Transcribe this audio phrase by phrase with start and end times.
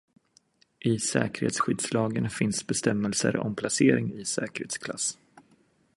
[0.79, 5.17] I säkerhetsskyddslagen finns bestämmelser om placering i säkerhetsklass.